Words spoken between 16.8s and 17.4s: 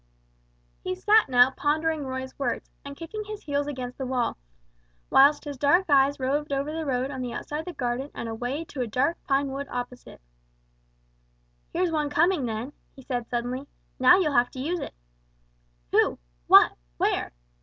Where?"